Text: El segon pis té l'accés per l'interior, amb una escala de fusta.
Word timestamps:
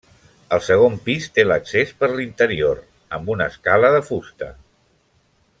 El 0.55 0.61
segon 0.67 0.95
pis 1.09 1.27
té 1.35 1.45
l'accés 1.45 1.93
per 2.01 2.09
l'interior, 2.21 2.83
amb 3.19 3.31
una 3.37 3.49
escala 3.55 3.93
de 3.99 4.05
fusta. 4.11 4.53